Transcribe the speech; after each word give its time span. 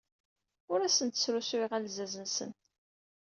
Ur 0.71 0.79
asen-d-srusuyeɣ 0.81 1.71
alzaz-nsen. 1.77 2.51